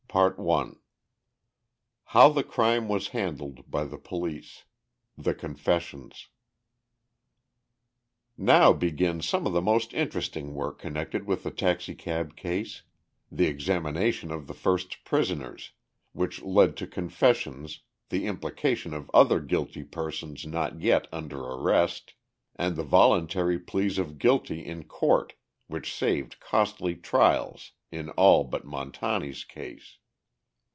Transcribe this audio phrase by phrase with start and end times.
[0.13, 0.73] CHAPTER III
[2.07, 6.27] HOW THE CRIME WAS HANDLED BY THE POLICE—THE CONFESSIONS
[8.37, 14.47] Now begins some of the most interesting work connected with the taxicab case—the examination of
[14.47, 15.71] the first prisoners,
[16.11, 22.15] which led to confessions, the implication of other guilty persons not yet under arrest,
[22.57, 25.35] and the voluntary pleas of guilty in court
[25.67, 29.99] which saved costly trials in all but Montani's case.